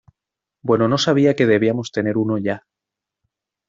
[0.63, 2.65] Bueno, no sabia que debíamos tener uno ya.